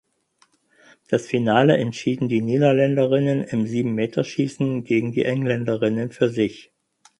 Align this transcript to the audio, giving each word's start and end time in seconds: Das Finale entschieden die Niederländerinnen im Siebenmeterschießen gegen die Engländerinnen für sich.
Das 1.09 1.27
Finale 1.27 1.77
entschieden 1.77 2.27
die 2.27 2.41
Niederländerinnen 2.41 3.43
im 3.43 3.67
Siebenmeterschießen 3.67 4.83
gegen 4.83 5.11
die 5.11 5.25
Engländerinnen 5.25 6.09
für 6.09 6.27
sich. 6.27 6.71